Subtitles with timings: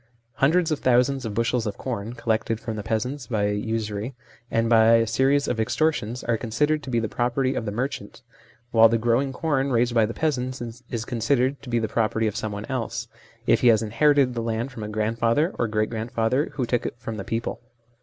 [0.37, 4.15] Hundreds of thousands of bushels of corn, collected from the peasants by usury
[4.49, 8.23] and by a series of extortions, are considered to be the property of the merchant,
[8.71, 10.59] while the growing corn raised by the peasants
[10.89, 13.07] is considered to be the property of someone else,
[13.45, 16.95] if he has inherited the land from a grandfather or great grandfather who took it
[16.97, 17.61] from the people.